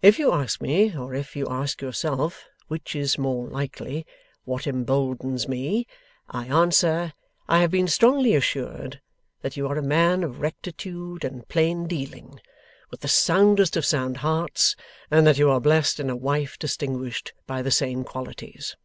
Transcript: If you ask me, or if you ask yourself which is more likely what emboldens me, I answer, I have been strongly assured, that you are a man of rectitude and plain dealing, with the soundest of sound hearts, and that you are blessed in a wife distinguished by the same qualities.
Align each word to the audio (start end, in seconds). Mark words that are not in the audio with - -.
If 0.00 0.20
you 0.20 0.30
ask 0.32 0.60
me, 0.60 0.96
or 0.96 1.12
if 1.12 1.34
you 1.34 1.48
ask 1.48 1.82
yourself 1.82 2.44
which 2.68 2.94
is 2.94 3.18
more 3.18 3.48
likely 3.48 4.06
what 4.44 4.64
emboldens 4.64 5.48
me, 5.48 5.88
I 6.28 6.46
answer, 6.46 7.14
I 7.48 7.62
have 7.62 7.72
been 7.72 7.88
strongly 7.88 8.36
assured, 8.36 9.00
that 9.42 9.56
you 9.56 9.66
are 9.66 9.76
a 9.76 9.82
man 9.82 10.22
of 10.22 10.40
rectitude 10.40 11.24
and 11.24 11.48
plain 11.48 11.88
dealing, 11.88 12.38
with 12.92 13.00
the 13.00 13.08
soundest 13.08 13.76
of 13.76 13.84
sound 13.84 14.18
hearts, 14.18 14.76
and 15.10 15.26
that 15.26 15.36
you 15.36 15.50
are 15.50 15.58
blessed 15.60 15.98
in 15.98 16.10
a 16.10 16.14
wife 16.16 16.56
distinguished 16.60 17.32
by 17.48 17.60
the 17.60 17.72
same 17.72 18.04
qualities. 18.04 18.76